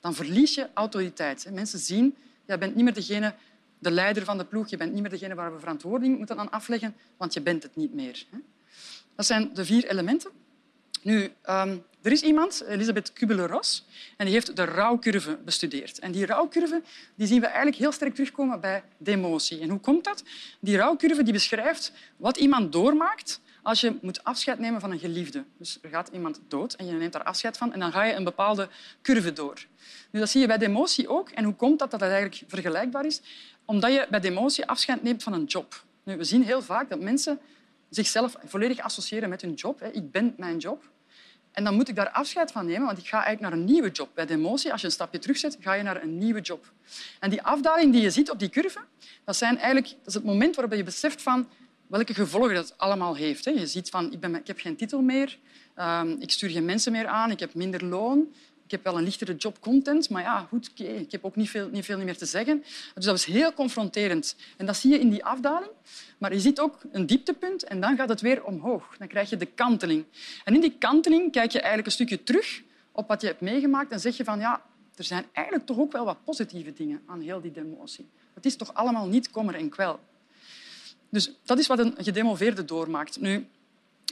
dan 0.00 0.14
verlies 0.14 0.54
je 0.54 0.68
autoriteit. 0.74 1.48
Mensen 1.52 1.78
zien, 1.78 2.16
je 2.46 2.58
bent 2.58 2.74
niet 2.74 2.84
meer 2.84 2.94
degene, 2.94 3.34
de 3.78 3.90
leider 3.90 4.24
van 4.24 4.38
de 4.38 4.44
ploeg, 4.44 4.68
je 4.68 4.76
bent 4.76 4.92
niet 4.92 5.00
meer 5.00 5.10
degene 5.10 5.34
waar 5.34 5.52
we 5.52 5.58
verantwoording 5.58 6.18
moeten 6.18 6.38
aan 6.38 6.50
afleggen, 6.50 6.94
want 7.16 7.32
je 7.32 7.40
bent 7.40 7.62
het 7.62 7.76
niet 7.76 7.94
meer. 7.94 8.26
Dat 9.14 9.26
zijn 9.26 9.54
de 9.54 9.64
vier 9.64 9.86
elementen. 9.86 10.30
Nu, 11.02 11.32
ehm, 11.42 11.76
er 12.02 12.12
is 12.12 12.22
iemand, 12.22 12.64
Elisabeth 12.68 13.12
Kubler-Ross, 13.12 13.86
en 14.16 14.24
die 14.24 14.34
heeft 14.34 14.56
de 14.56 14.64
rouwcurve 14.64 15.38
bestudeerd. 15.44 15.98
En 15.98 16.12
die 16.12 16.26
rouwcurve 16.26 16.82
die 17.14 17.26
zien 17.26 17.40
we 17.40 17.46
eigenlijk 17.46 17.76
heel 17.76 17.92
sterk 17.92 18.14
terugkomen 18.14 18.60
bij 18.60 18.82
demotie. 18.98 19.60
En 19.60 19.68
hoe 19.68 19.80
komt 19.80 20.04
dat? 20.04 20.22
Die 20.60 20.76
rouwcurve 20.76 21.22
die 21.22 21.32
beschrijft 21.32 21.92
wat 22.16 22.36
iemand 22.36 22.72
doormaakt 22.72 23.40
als 23.62 23.80
je 23.80 23.98
moet 24.00 24.24
afscheid 24.24 24.58
nemen 24.58 24.80
van 24.80 24.90
een 24.90 24.98
geliefde. 24.98 25.44
Dus 25.58 25.78
er 25.82 25.88
gaat 25.88 26.08
iemand 26.12 26.40
dood 26.48 26.74
en 26.74 26.86
je 26.86 26.92
neemt 26.92 27.12
daar 27.12 27.22
afscheid 27.22 27.56
van 27.56 27.72
en 27.72 27.80
dan 27.80 27.92
ga 27.92 28.04
je 28.04 28.14
een 28.14 28.24
bepaalde 28.24 28.68
curve 29.02 29.32
door. 29.32 29.66
Nu, 30.10 30.20
dat 30.20 30.28
zie 30.28 30.40
je 30.40 30.46
bij 30.46 30.58
demotie 30.58 31.08
ook. 31.08 31.30
En 31.30 31.44
hoe 31.44 31.54
komt 31.54 31.78
dat 31.78 31.90
dat 31.90 32.00
het 32.00 32.10
eigenlijk 32.10 32.42
vergelijkbaar 32.46 33.06
is? 33.06 33.20
Omdat 33.64 33.92
je 33.92 34.06
bij 34.10 34.20
demotie 34.20 34.66
afscheid 34.66 35.02
neemt 35.02 35.22
van 35.22 35.32
een 35.32 35.44
job. 35.44 35.84
Nu, 36.02 36.16
we 36.16 36.24
zien 36.24 36.42
heel 36.42 36.62
vaak 36.62 36.90
dat 36.90 37.00
mensen 37.00 37.38
zichzelf 37.88 38.36
volledig 38.44 38.78
associëren 38.78 39.28
met 39.28 39.42
hun 39.42 39.54
job. 39.54 39.82
Ik 39.82 40.10
ben 40.10 40.34
mijn 40.36 40.58
job. 40.58 40.90
En 41.52 41.64
dan 41.64 41.74
moet 41.74 41.88
ik 41.88 41.94
daar 41.94 42.10
afscheid 42.10 42.52
van 42.52 42.66
nemen, 42.66 42.86
want 42.86 42.98
ik 42.98 43.06
ga 43.06 43.24
eigenlijk 43.24 43.40
naar 43.40 43.60
een 43.60 43.72
nieuwe 43.72 43.90
job. 43.90 44.08
Bij 44.14 44.26
de 44.26 44.34
emotie, 44.34 44.72
als 44.72 44.80
je 44.80 44.86
een 44.86 44.92
stapje 44.92 45.18
terugzet, 45.18 45.56
ga 45.60 45.72
je 45.72 45.82
naar 45.82 46.02
een 46.02 46.18
nieuwe 46.18 46.40
job. 46.40 46.72
En 47.20 47.30
die 47.30 47.42
afdaling 47.42 47.92
die 47.92 48.02
je 48.02 48.10
ziet 48.10 48.30
op 48.30 48.38
die 48.38 48.48
curve, 48.48 48.80
dat, 49.24 49.36
zijn 49.36 49.56
eigenlijk, 49.56 49.88
dat 49.88 50.06
is 50.06 50.14
het 50.14 50.24
moment 50.24 50.56
waarop 50.56 50.74
je 50.74 50.82
beseft 50.82 51.22
van 51.22 51.48
welke 51.92 52.14
gevolgen 52.14 52.54
dat 52.54 52.74
allemaal 52.76 53.14
heeft. 53.14 53.44
Je 53.44 53.66
ziet 53.66 53.90
van, 53.90 54.12
ik, 54.12 54.20
ben, 54.20 54.34
ik 54.34 54.46
heb 54.46 54.58
geen 54.58 54.76
titel 54.76 55.00
meer, 55.00 55.38
ehm, 55.74 56.16
ik 56.18 56.30
stuur 56.30 56.50
geen 56.50 56.64
mensen 56.64 56.92
meer 56.92 57.06
aan, 57.06 57.30
ik 57.30 57.40
heb 57.40 57.54
minder 57.54 57.84
loon, 57.84 58.18
ik 58.64 58.70
heb 58.70 58.84
wel 58.84 58.98
een 58.98 59.04
lichtere 59.04 59.36
job 59.36 59.60
content, 59.60 60.10
maar 60.10 60.22
ja, 60.22 60.46
goed, 60.48 60.70
okay, 60.70 60.96
ik 60.96 61.12
heb 61.12 61.24
ook 61.24 61.36
niet 61.36 61.50
veel, 61.50 61.68
niet 61.68 61.84
veel 61.84 61.98
meer 61.98 62.16
te 62.16 62.26
zeggen. 62.26 62.62
Dus 62.94 63.04
dat 63.04 63.04
was 63.04 63.24
heel 63.24 63.52
confronterend. 63.52 64.36
En 64.56 64.66
dat 64.66 64.76
zie 64.76 64.90
je 64.90 64.98
in 64.98 65.10
die 65.10 65.24
afdaling. 65.24 65.70
Maar 66.18 66.32
je 66.32 66.40
ziet 66.40 66.60
ook 66.60 66.78
een 66.92 67.06
dieptepunt 67.06 67.64
en 67.64 67.80
dan 67.80 67.96
gaat 67.96 68.08
het 68.08 68.20
weer 68.20 68.44
omhoog. 68.44 68.96
Dan 68.98 69.08
krijg 69.08 69.30
je 69.30 69.36
de 69.36 69.46
kanteling. 69.46 70.04
En 70.44 70.54
in 70.54 70.60
die 70.60 70.76
kanteling 70.78 71.32
kijk 71.32 71.50
je 71.50 71.58
eigenlijk 71.58 71.86
een 71.86 71.92
stukje 71.92 72.22
terug 72.22 72.62
op 72.92 73.08
wat 73.08 73.20
je 73.20 73.26
hebt 73.26 73.40
meegemaakt 73.40 73.92
en 73.92 74.00
zeg 74.00 74.16
je 74.16 74.24
van 74.24 74.38
ja, 74.38 74.62
er 74.94 75.04
zijn 75.04 75.24
eigenlijk 75.32 75.66
toch 75.66 75.78
ook 75.78 75.92
wel 75.92 76.04
wat 76.04 76.24
positieve 76.24 76.72
dingen 76.72 77.02
aan 77.06 77.20
heel 77.20 77.40
die 77.40 77.52
demotie. 77.52 78.08
Het 78.34 78.46
is 78.46 78.56
toch 78.56 78.74
allemaal 78.74 79.06
niet 79.06 79.30
kommer 79.30 79.54
en 79.54 79.68
kwel. 79.68 80.00
Dus 81.12 81.30
dat 81.44 81.58
is 81.58 81.66
wat 81.66 81.78
een 81.78 81.94
gedemoveerde 81.98 82.64
doormaakt. 82.64 83.20
Nu, 83.20 83.46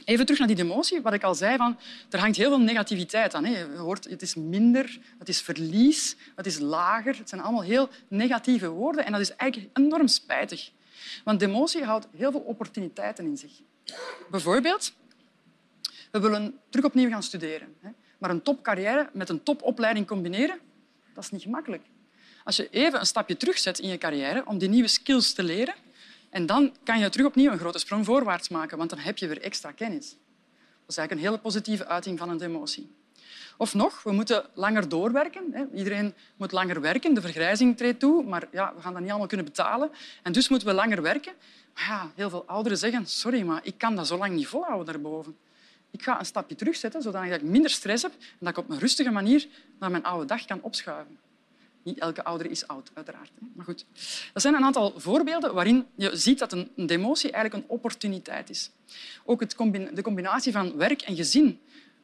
Even 0.05 0.25
terug 0.25 0.39
naar 0.39 0.47
die 0.47 0.65
demotie, 0.65 1.01
wat 1.01 1.13
ik 1.13 1.23
al 1.23 1.35
zei. 1.35 1.57
Van, 1.57 1.79
er 2.09 2.19
hangt 2.19 2.37
heel 2.37 2.49
veel 2.49 2.59
negativiteit 2.59 3.33
aan. 3.33 3.51
Je 3.51 3.75
hoort, 3.77 4.09
het 4.09 4.21
is 4.21 4.35
minder, 4.35 4.99
het 5.19 5.29
is 5.29 5.41
verlies, 5.41 6.15
het 6.35 6.45
is 6.45 6.59
lager. 6.59 7.17
Het 7.17 7.29
zijn 7.29 7.41
allemaal 7.41 7.63
heel 7.63 7.89
negatieve 8.07 8.69
woorden 8.69 9.05
en 9.05 9.11
dat 9.11 9.21
is 9.21 9.35
eigenlijk 9.35 9.77
enorm 9.77 10.07
spijtig. 10.07 10.71
Want 11.23 11.39
demotie 11.39 11.83
houdt 11.83 12.07
heel 12.15 12.31
veel 12.31 12.39
opportuniteiten 12.39 13.25
in 13.25 13.37
zich. 13.37 13.51
Bijvoorbeeld, 14.29 14.93
we 16.11 16.19
willen 16.19 16.59
terug 16.69 16.85
opnieuw 16.85 17.09
gaan 17.09 17.23
studeren. 17.23 17.75
Maar 18.17 18.29
een 18.29 18.41
topcarrière 18.41 19.09
met 19.13 19.29
een 19.29 19.43
topopleiding 19.43 20.07
combineren, 20.07 20.59
dat 21.13 21.23
is 21.23 21.29
niet 21.29 21.41
gemakkelijk. 21.41 21.83
Als 22.43 22.55
je 22.55 22.69
even 22.69 22.99
een 22.99 23.05
stapje 23.05 23.37
terugzet 23.37 23.79
in 23.79 23.89
je 23.89 23.97
carrière 23.97 24.45
om 24.45 24.57
die 24.57 24.69
nieuwe 24.69 24.87
skills 24.87 25.33
te 25.33 25.43
leren, 25.43 25.73
en 26.31 26.45
dan 26.45 26.75
kan 26.83 26.99
je 26.99 27.09
terug 27.09 27.27
opnieuw 27.27 27.51
een 27.51 27.59
grote 27.59 27.79
sprong 27.79 28.05
voorwaarts 28.05 28.49
maken, 28.49 28.77
want 28.77 28.89
dan 28.89 28.99
heb 28.99 29.17
je 29.17 29.27
weer 29.27 29.41
extra 29.41 29.71
kennis. 29.71 30.09
Dat 30.09 30.89
is 30.89 30.97
eigenlijk 30.97 31.11
een 31.11 31.31
hele 31.31 31.37
positieve 31.37 31.87
uiting 31.87 32.19
van 32.19 32.29
een 32.29 32.37
demotie. 32.37 32.91
Of 33.57 33.73
nog, 33.73 34.03
we 34.03 34.11
moeten 34.11 34.45
langer 34.53 34.89
doorwerken. 34.89 35.69
Iedereen 35.73 36.13
moet 36.35 36.51
langer 36.51 36.81
werken. 36.81 37.13
De 37.13 37.21
vergrijzing 37.21 37.77
treedt 37.77 37.99
toe, 37.99 38.23
maar 38.23 38.47
ja, 38.51 38.73
we 38.75 38.81
gaan 38.81 38.91
dat 38.91 39.01
niet 39.01 39.09
allemaal 39.09 39.27
kunnen 39.27 39.45
betalen. 39.45 39.91
En 40.23 40.31
dus 40.31 40.49
moeten 40.49 40.67
we 40.67 40.73
langer 40.73 41.01
werken. 41.01 41.33
Maar 41.73 41.83
ja, 41.83 42.11
heel 42.15 42.29
veel 42.29 42.43
ouderen 42.45 42.77
zeggen 42.77 43.07
sorry, 43.07 43.41
maar 43.41 43.59
ik 43.63 43.77
kan 43.77 43.95
dat 43.95 44.07
zo 44.07 44.17
lang 44.17 44.33
niet 44.33 44.47
volhouden 44.47 44.93
daarboven. 44.93 45.37
Ik 45.91 46.03
ga 46.03 46.19
een 46.19 46.25
stapje 46.25 46.55
terugzetten, 46.55 47.01
zodat 47.01 47.23
ik 47.23 47.41
minder 47.41 47.71
stress 47.71 48.03
heb 48.03 48.11
en 48.11 48.37
dat 48.39 48.49
ik 48.49 48.57
op 48.57 48.69
een 48.69 48.79
rustige 48.79 49.11
manier 49.11 49.47
naar 49.79 49.91
mijn 49.91 50.03
oude 50.03 50.25
dag 50.25 50.45
kan 50.45 50.61
opschuiven. 50.61 51.17
Niet 51.83 51.99
elke 51.99 52.23
oudere 52.23 52.49
is 52.49 52.67
oud, 52.67 52.91
uiteraard. 52.93 53.31
Maar 53.55 53.65
goed, 53.65 53.85
dat 54.33 54.41
zijn 54.41 54.53
een 54.53 54.63
aantal 54.63 54.93
voorbeelden 54.99 55.53
waarin 55.53 55.87
je 55.95 56.15
ziet 56.15 56.39
dat 56.39 56.51
een 56.51 56.71
demotie 56.75 57.31
eigenlijk 57.31 57.63
een 57.63 57.69
opportuniteit 57.69 58.49
is. 58.49 58.71
Ook 59.25 59.39
het 59.39 59.55
de 59.93 60.01
combinatie 60.01 60.51
van 60.51 60.77
werk 60.77 61.01
en 61.01 61.15
gezin 61.15 61.59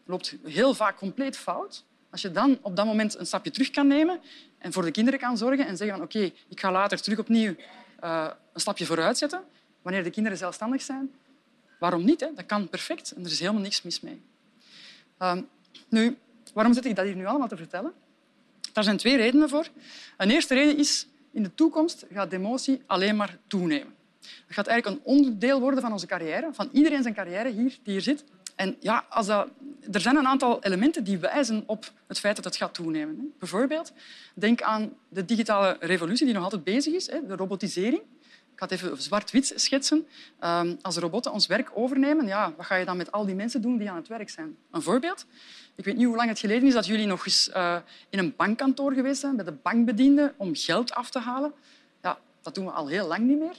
loopt 0.06 0.36
heel 0.44 0.74
vaak 0.74 0.98
compleet 0.98 1.38
fout. 1.38 1.84
Als 2.10 2.22
je 2.22 2.32
dan 2.32 2.58
op 2.62 2.76
dat 2.76 2.86
moment 2.86 3.18
een 3.18 3.26
stapje 3.26 3.52
terug 3.52 3.70
kan 3.70 3.88
nemen 3.88 4.20
en 4.58 4.74
voor 4.74 4.84
de 4.84 4.92
kinderen 4.92 5.20
kan 5.20 5.38
zorgen 5.38 5.68
en 5.68 5.78
zeggen 5.78 5.98
van 5.98 6.06
oké, 6.06 6.32
ik 6.48 6.60
ga 6.60 6.72
later 6.72 7.02
terug 7.02 7.20
opnieuw 7.20 7.56
uh, 8.04 8.28
een 8.54 8.62
stapje 8.62 8.86
vooruit 8.86 9.18
zetten, 9.18 9.44
wanneer 9.82 10.04
de 10.04 10.10
kinderen 10.10 10.38
zelfstandig 10.38 10.82
zijn, 10.82 11.12
waarom 11.80 12.06
niet? 12.06 12.20
Hè? 12.20 12.28
Dat 12.36 12.46
kan 12.46 12.70
perfect 12.70 13.12
en 13.12 13.26
er 13.26 13.32
is 13.32 13.40
helemaal 13.40 13.62
niks 13.62 13.82
mis 13.82 14.02
mee. 14.02 14.22
Uh, 15.20 15.38
nu, 15.90 16.18
waarom 16.54 16.74
zit 16.74 16.86
ik 16.86 16.96
dat 16.96 17.06
hier 17.06 17.16
nu 17.16 17.26
allemaal 17.26 17.48
te 17.48 17.58
vertellen? 17.58 17.94
Daar 18.78 18.86
zijn 18.86 18.98
twee 18.98 19.18
redenen 19.18 19.50
voor. 19.50 19.68
Een 20.18 20.30
eerste 20.30 20.54
reden 20.54 20.78
is, 20.78 21.08
in 21.32 21.44
de 21.44 21.54
toekomst 21.54 22.06
gaat 22.12 22.30
demotie 22.30 22.82
alleen 22.86 23.16
maar 23.16 23.38
toenemen. 23.48 23.94
Dat 24.20 24.30
gaat 24.48 24.68
eigenlijk 24.68 24.98
een 24.98 25.14
onderdeel 25.14 25.60
worden 25.60 25.82
van 25.82 25.92
onze 25.92 26.06
carrière, 26.06 26.50
van 26.52 26.70
iedereen 26.72 27.02
zijn 27.02 27.14
carrière 27.14 27.50
hier, 27.50 27.78
die 27.84 27.94
hier 27.94 28.02
zit. 28.02 28.24
En 28.56 28.76
ja, 28.80 29.06
als 29.10 29.26
dat, 29.26 29.48
er 29.92 30.00
zijn 30.00 30.16
een 30.16 30.28
aantal 30.28 30.64
elementen 30.64 31.04
die 31.04 31.18
wijzen 31.18 31.64
op 31.66 31.92
het 32.08 32.20
feit 32.20 32.36
dat 32.36 32.46
het 32.46 32.56
gaat 32.56 32.74
toenemen. 32.74 33.34
Bijvoorbeeld, 33.40 33.94
denk 34.34 34.62
aan 34.62 34.94
de 35.10 35.26
digitale 35.26 35.78
revolutie 35.80 36.26
die 36.26 36.36
nog 36.36 36.44
altijd 36.44 36.64
bezig 36.64 36.94
is, 36.94 37.06
de 37.06 37.36
robotisering. 37.36 38.02
Ik 38.58 38.64
ga 38.64 38.76
even 38.76 39.02
zwart-wit 39.02 39.54
schetsen. 39.56 40.08
Ehm, 40.40 40.76
als 40.82 40.98
robotten 40.98 41.32
ons 41.32 41.48
werk 41.48 41.72
overnemen, 41.74 42.28
ja, 42.28 42.54
wat 42.58 42.66
ga 42.66 42.76
je 42.76 42.86
dan 42.86 42.98
met 42.98 43.12
al 43.12 43.26
die 43.26 43.36
mensen 43.36 43.62
doen 43.62 43.78
die 43.78 43.90
aan 43.90 43.96
het 43.96 44.08
werk 44.08 44.30
zijn? 44.30 44.58
Een 44.72 44.82
voorbeeld. 44.82 45.26
Ik 45.76 45.86
weet 45.86 45.96
niet 45.96 46.06
hoe 46.06 46.16
lang 46.16 46.30
het 46.30 46.40
geleden 46.40 46.68
is 46.68 46.74
dat 46.74 46.86
jullie 46.86 47.06
nog 47.06 47.26
eens 47.26 47.50
uh, 47.56 47.78
in 48.10 48.20
een 48.20 48.34
bankkantoor 48.36 48.94
geweest 48.94 49.20
zijn, 49.20 49.36
bij 49.36 49.46
de 49.46 49.52
bankbediende, 49.52 50.34
om 50.38 50.56
geld 50.56 50.94
af 50.94 51.10
te 51.10 51.20
halen. 51.20 51.54
Ja, 52.02 52.18
dat 52.42 52.56
doen 52.56 52.66
we 52.66 52.72
al 52.72 52.88
heel 52.88 53.08
lang 53.08 53.28
niet 53.28 53.40
meer. 53.40 53.58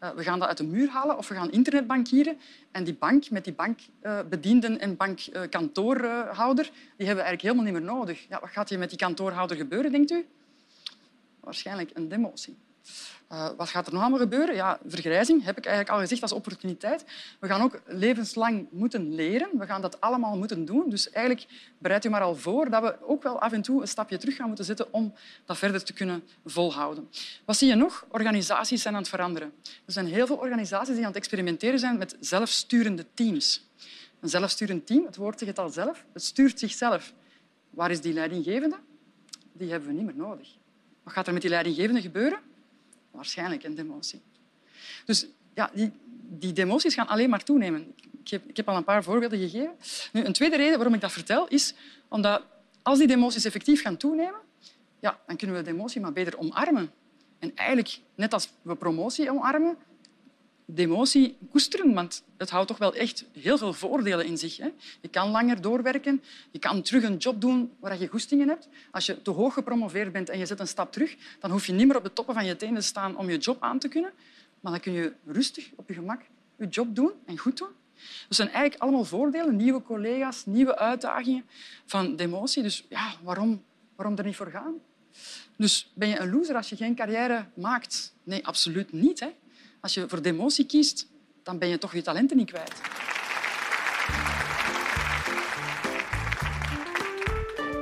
Uh, 0.00 0.10
we 0.10 0.22
gaan 0.22 0.38
dat 0.38 0.48
uit 0.48 0.56
de 0.56 0.64
muur 0.64 0.88
halen 0.88 1.18
of 1.18 1.28
we 1.28 1.34
gaan 1.34 1.52
internetbankieren. 1.52 2.38
En 2.70 2.84
die 2.84 2.94
bank 2.94 3.30
met 3.30 3.44
die 3.44 3.54
bankbedienden 3.54 4.80
en 4.80 4.96
bankkantoorhouder, 4.96 6.64
die 6.96 7.06
hebben 7.06 7.24
we 7.24 7.28
eigenlijk 7.30 7.42
helemaal 7.42 7.64
niet 7.64 7.72
meer 7.72 7.94
nodig. 7.94 8.26
Ja, 8.28 8.40
wat 8.40 8.50
gaat 8.50 8.68
hier 8.68 8.78
met 8.78 8.88
die 8.88 8.98
kantoorhouder 8.98 9.56
gebeuren, 9.56 9.92
denkt 9.92 10.10
u? 10.10 10.26
Waarschijnlijk 11.40 11.90
een 11.94 12.08
demotie. 12.08 12.56
Uh, 13.32 13.48
wat 13.56 13.68
gaat 13.68 13.86
er 13.86 13.92
nog 13.92 14.02
allemaal 14.02 14.18
gebeuren? 14.18 14.54
Ja, 14.54 14.78
vergrijzing, 14.86 15.44
heb 15.44 15.58
ik 15.58 15.66
eigenlijk 15.66 15.94
al 15.94 16.00
gezegd, 16.00 16.22
als 16.22 16.32
opportuniteit. 16.32 17.04
We 17.40 17.46
gaan 17.46 17.62
ook 17.62 17.80
levenslang 17.86 18.66
moeten 18.70 19.14
leren. 19.14 19.48
We 19.58 19.66
gaan 19.66 19.80
dat 19.80 20.00
allemaal 20.00 20.36
moeten 20.36 20.64
doen. 20.64 20.90
Dus 20.90 21.10
eigenlijk 21.10 21.46
bereid 21.78 22.04
u 22.04 22.08
maar 22.08 22.20
al 22.20 22.36
voor 22.36 22.70
dat 22.70 22.82
we 22.82 22.96
ook 23.06 23.22
wel 23.22 23.40
af 23.40 23.52
en 23.52 23.62
toe 23.62 23.80
een 23.80 23.88
stapje 23.88 24.16
terug 24.16 24.36
gaan 24.36 24.46
moeten 24.46 24.64
zetten 24.64 24.92
om 24.92 25.14
dat 25.44 25.58
verder 25.58 25.84
te 25.84 25.92
kunnen 25.92 26.22
volhouden. 26.44 27.08
Wat 27.44 27.56
zie 27.56 27.68
je 27.68 27.74
nog? 27.74 28.06
Organisaties 28.08 28.82
zijn 28.82 28.94
aan 28.94 29.00
het 29.00 29.10
veranderen. 29.10 29.52
Er 29.62 29.92
zijn 29.92 30.06
heel 30.06 30.26
veel 30.26 30.36
organisaties 30.36 30.94
die 30.94 31.02
aan 31.02 31.10
het 31.10 31.16
experimenteren 31.16 31.78
zijn 31.78 31.98
met 31.98 32.16
zelfsturende 32.20 33.06
teams. 33.14 33.70
Een 34.20 34.28
zelfsturend 34.28 34.86
team, 34.86 35.04
het 35.06 35.16
woord 35.16 35.38
zegt 35.38 35.60
zelf, 35.70 36.04
het 36.12 36.24
stuurt 36.24 36.58
zichzelf. 36.58 37.12
Waar 37.70 37.90
is 37.90 38.00
die 38.00 38.12
leidinggevende? 38.12 38.76
Die 39.52 39.70
hebben 39.70 39.88
we 39.88 39.94
niet 39.94 40.04
meer 40.04 40.16
nodig. 40.16 40.48
Wat 41.02 41.12
gaat 41.12 41.26
er 41.26 41.32
met 41.32 41.42
die 41.42 41.50
leidinggevende 41.50 42.00
gebeuren? 42.00 42.38
Waarschijnlijk 43.12 43.64
een 43.64 43.74
demotie. 43.74 44.20
Dus 45.04 45.26
ja, 45.54 45.70
die, 45.74 45.92
die 46.28 46.52
demoties 46.52 46.94
gaan 46.94 47.06
alleen 47.06 47.30
maar 47.30 47.44
toenemen. 47.44 47.94
Ik 48.20 48.28
heb, 48.28 48.48
ik 48.48 48.56
heb 48.56 48.68
al 48.68 48.76
een 48.76 48.84
paar 48.84 49.02
voorbeelden 49.02 49.38
gegeven. 49.38 49.74
Nu, 50.12 50.24
een 50.24 50.32
tweede 50.32 50.56
reden 50.56 50.74
waarom 50.74 50.94
ik 50.94 51.00
dat 51.00 51.12
vertel 51.12 51.48
is 51.48 51.74
omdat 52.08 52.42
als 52.82 52.98
die 52.98 53.06
demoties 53.06 53.44
effectief 53.44 53.82
gaan 53.82 53.96
toenemen, 53.96 54.40
ja, 55.00 55.20
dan 55.26 55.36
kunnen 55.36 55.56
we 55.56 55.62
de 55.62 55.70
emotie 55.70 56.00
maar 56.00 56.12
beter 56.12 56.38
omarmen. 56.38 56.90
En 57.38 57.56
eigenlijk, 57.56 57.98
net 58.14 58.32
als 58.32 58.48
we 58.62 58.74
promotie 58.74 59.30
omarmen, 59.30 59.76
de 60.74 60.82
emotie 60.82 61.36
koesteren, 61.50 61.94
want 61.94 62.22
het 62.36 62.50
houdt 62.50 62.68
toch 62.68 62.78
wel 62.78 62.94
echt 62.94 63.24
heel 63.32 63.58
veel 63.58 63.72
voordelen 63.72 64.26
in 64.26 64.38
zich. 64.38 64.56
Hè? 64.56 64.68
Je 65.00 65.08
kan 65.08 65.30
langer 65.30 65.60
doorwerken, 65.60 66.22
je 66.50 66.58
kan 66.58 66.82
terug 66.82 67.02
een 67.02 67.16
job 67.16 67.40
doen 67.40 67.72
waar 67.80 68.00
je 68.00 68.06
goestingen 68.06 68.48
hebt. 68.48 68.68
Als 68.90 69.06
je 69.06 69.22
te 69.22 69.30
hoog 69.30 69.54
gepromoveerd 69.54 70.12
bent 70.12 70.28
en 70.28 70.38
je 70.38 70.46
zet 70.46 70.60
een 70.60 70.68
stap 70.68 70.92
terug, 70.92 71.16
dan 71.40 71.50
hoef 71.50 71.66
je 71.66 71.72
niet 71.72 71.86
meer 71.86 71.96
op 71.96 72.04
de 72.04 72.12
toppen 72.12 72.34
van 72.34 72.44
je 72.44 72.56
tenen 72.56 72.80
te 72.80 72.86
staan 72.86 73.16
om 73.16 73.30
je 73.30 73.38
job 73.38 73.62
aan 73.62 73.78
te 73.78 73.88
kunnen. 73.88 74.12
Maar 74.60 74.72
dan 74.72 74.80
kun 74.80 74.92
je 74.92 75.12
rustig, 75.26 75.70
op 75.76 75.88
je 75.88 75.94
gemak, 75.94 76.22
je 76.56 76.66
job 76.66 76.94
doen 76.94 77.12
en 77.26 77.38
goed 77.38 77.58
doen. 77.58 77.68
Dat 78.28 78.36
zijn 78.36 78.48
eigenlijk 78.48 78.82
allemaal 78.82 79.04
voordelen, 79.04 79.56
nieuwe 79.56 79.82
collega's, 79.82 80.46
nieuwe 80.46 80.78
uitdagingen 80.78 81.44
van 81.86 82.16
de 82.16 82.22
emotie. 82.22 82.62
Dus 82.62 82.84
ja, 82.88 83.12
waarom, 83.22 83.62
waarom 83.96 84.16
er 84.16 84.24
niet 84.24 84.36
voor 84.36 84.50
gaan? 84.50 84.74
Dus 85.56 85.90
ben 85.94 86.08
je 86.08 86.20
een 86.20 86.30
loser 86.30 86.56
als 86.56 86.68
je 86.68 86.76
geen 86.76 86.94
carrière 86.94 87.46
maakt? 87.54 88.14
Nee, 88.22 88.46
absoluut 88.46 88.92
niet. 88.92 89.20
Hè? 89.20 89.30
Als 89.82 89.94
je 89.94 90.08
voor 90.08 90.22
demotie 90.22 90.66
kiest, 90.66 91.06
dan 91.42 91.58
ben 91.58 91.68
je 91.68 91.78
toch 91.78 91.94
je 91.94 92.02
talenten 92.02 92.36
niet 92.36 92.50
kwijt. 92.50 92.80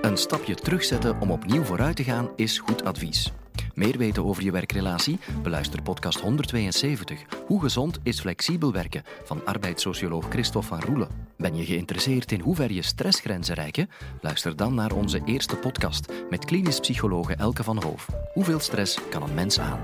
Een 0.03 0.17
stapje 0.17 0.55
terugzetten 0.55 1.21
om 1.21 1.31
opnieuw 1.31 1.63
vooruit 1.63 1.97
te 1.97 2.05
gaan 2.05 2.31
is 2.37 2.59
goed 2.59 2.85
advies. 2.85 3.33
Meer 3.75 3.99
weten 3.99 4.25
over 4.25 4.43
je 4.43 4.51
werkrelatie? 4.51 5.19
Beluister 5.43 5.83
podcast 5.83 6.21
172. 6.21 7.23
Hoe 7.47 7.61
gezond 7.61 7.99
is 8.03 8.21
flexibel 8.21 8.73
werken? 8.73 9.03
Van 9.25 9.45
arbeidssocioloog 9.45 10.29
Christophe 10.29 10.69
van 10.69 10.81
Roelen. 10.81 11.09
Ben 11.37 11.57
je 11.57 11.65
geïnteresseerd 11.65 12.33
in 12.33 12.41
hoe 12.41 12.55
ver 12.55 12.73
je 12.73 12.83
stressgrenzen 12.83 13.55
reiken? 13.55 13.91
Luister 14.21 14.57
dan 14.57 14.75
naar 14.75 14.93
onze 14.93 15.21
eerste 15.25 15.57
podcast 15.57 16.13
met 16.31 16.45
klinisch 16.45 16.81
psychologe 16.81 17.35
Elke 17.35 17.65
van 17.65 17.83
Hoof. 17.83 18.07
Hoeveel 18.33 18.61
stress 18.61 18.99
kan 19.11 19.23
een 19.23 19.35
mens 19.35 19.59
aan? 19.59 19.81